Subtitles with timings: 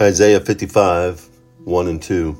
[0.00, 1.28] Isaiah 55,
[1.64, 2.36] 1 and 2.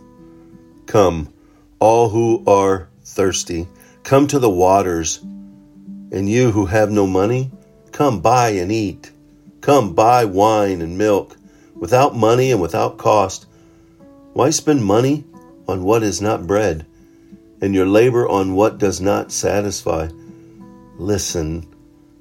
[0.87, 1.33] Come,
[1.79, 3.69] all who are thirsty,
[4.05, 5.19] come to the waters.
[5.19, 7.51] And you who have no money,
[7.93, 9.11] come buy and eat.
[9.61, 11.37] Come buy wine and milk
[11.77, 13.47] without money and without cost.
[14.33, 15.25] Why spend money
[15.69, 16.87] on what is not bread,
[17.61, 20.09] and your labor on what does not satisfy?
[20.97, 21.67] Listen,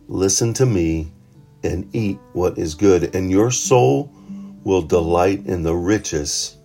[0.08, 1.12] listen to me,
[1.64, 4.12] and eat what is good, and your soul
[4.64, 6.56] will delight in the riches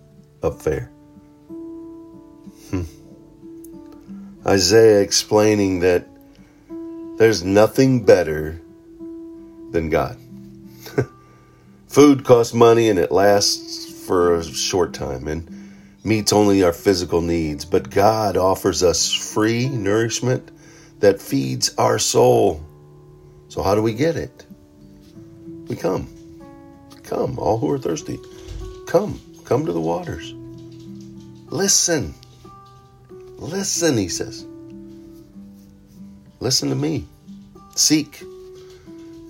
[0.41, 0.91] of fare.
[2.69, 2.83] Hmm.
[4.45, 6.07] Isaiah explaining that
[7.17, 8.61] there's nothing better
[9.71, 10.17] than God.
[11.87, 17.21] Food costs money and it lasts for a short time and meets only our physical
[17.21, 20.51] needs, but God offers us free nourishment
[20.99, 22.63] that feeds our soul.
[23.49, 24.45] So, how do we get it?
[25.67, 26.16] We come.
[27.07, 28.19] Come, all who are thirsty.
[28.85, 30.33] Come, come to the waters.
[31.47, 32.13] Listen.
[33.37, 34.45] Listen, he says.
[36.41, 37.05] Listen to me.
[37.75, 38.21] Seek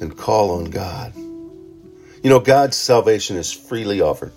[0.02, 1.16] and call on God.
[1.16, 4.34] You know, God's salvation is freely offered.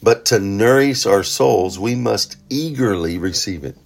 [0.00, 3.76] But to nourish our souls, we must eagerly receive it.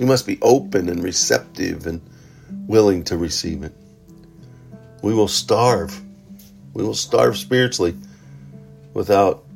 [0.00, 2.00] We must be open and receptive and
[2.66, 3.72] willing to receive it.
[5.00, 6.02] We will starve.
[6.76, 7.96] We will starve spiritually
[8.92, 9.46] without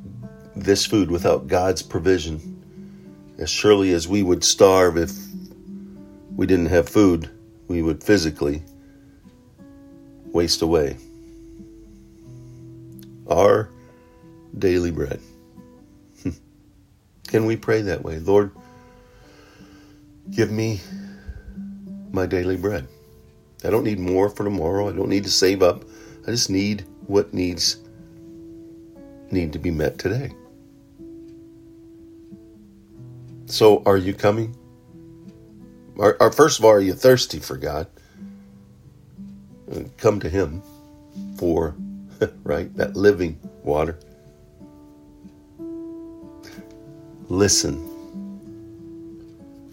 [0.55, 2.63] this food, without God's provision.
[3.37, 5.11] As surely as we would starve if
[6.35, 7.29] we didn't have food,
[7.67, 8.63] we would physically
[10.31, 10.97] waste away.
[13.29, 13.69] Our
[14.57, 15.21] daily bread.
[17.27, 18.17] Can we pray that way?
[18.17, 18.49] Lord,
[20.31, 20.81] give me
[22.11, 22.87] my daily bread.
[23.63, 24.89] I don't need more for tomorrow.
[24.89, 25.83] I don't need to save up.
[26.27, 27.77] I just need what needs
[29.31, 30.31] need to be met today.
[33.47, 34.55] So, are you coming?
[35.99, 37.87] Are, are, first of all, are you thirsty for God?
[39.97, 40.61] Come to Him
[41.37, 41.75] for,
[42.43, 43.99] right, that living water.
[47.27, 47.89] Listen.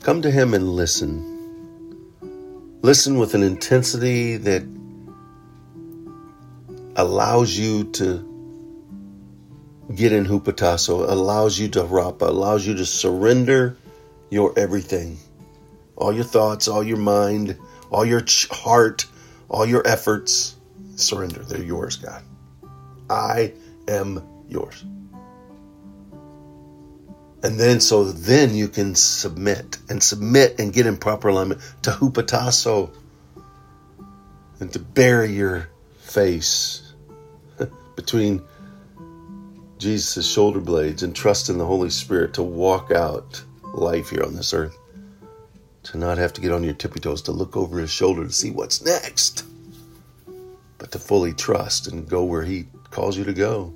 [0.03, 1.37] Come to Him and listen.
[2.83, 4.63] Listen with an intensity that
[6.99, 8.25] allows you to
[9.95, 13.79] get in hupotasso, allows you to raphah, allows you to surrender
[14.31, 15.17] your everything.
[15.97, 17.57] All your thoughts, all your mind,
[17.91, 19.07] all your heart,
[19.49, 20.57] all your efforts.
[20.97, 21.45] Surrender.
[21.45, 22.23] They're yours, God.
[23.09, 23.53] I
[23.87, 24.85] am yours.
[27.41, 31.93] And then, so then you can submit and submit and get in proper alignment to
[31.93, 32.91] hupotasso
[34.59, 35.71] and to bury your
[36.01, 36.88] face
[37.99, 38.43] between
[39.79, 43.43] Jesus' shoulder blades and trust in the Holy Spirit to walk out
[43.75, 44.79] life here on this earth.
[45.85, 48.33] To not have to get on your tippy toes, to look over his shoulder to
[48.33, 49.45] see what's next,
[50.79, 53.75] but to fully trust and go where he calls you to go.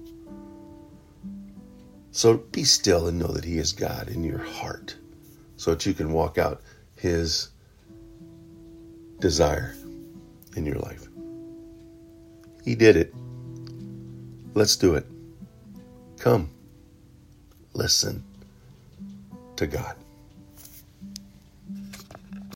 [2.12, 4.94] So be still and know that He is God in your heart
[5.56, 6.60] so that you can walk out
[6.97, 7.49] His
[9.19, 9.75] desire
[10.54, 11.09] in your life.
[12.65, 13.15] He did it.
[14.55, 15.07] Let's do it.
[16.19, 16.51] Come.
[17.75, 18.23] Listen
[19.57, 19.97] to God.